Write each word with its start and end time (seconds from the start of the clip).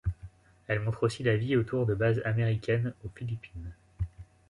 Elle 0.67 0.79
montre 0.79 1.03
aussi 1.03 1.21
la 1.21 1.37
vie 1.37 1.55
autour 1.55 1.85
de 1.85 1.93
bases 1.93 2.23
américaines 2.25 2.91
aux 3.05 3.09
Philippines. 3.15 3.69